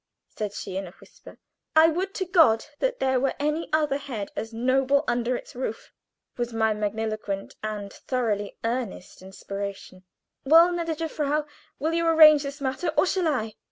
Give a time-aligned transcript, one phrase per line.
[0.35, 1.37] she said in a whisper.
[1.75, 5.91] "I would to God that there were any other head as noble under its roof!"
[6.37, 10.03] was my magniloquent and thoroughly earnest inspiration.
[10.43, 11.45] "Well, gnädige Frau,
[11.77, 13.53] will you arrange this matter, or shall I?"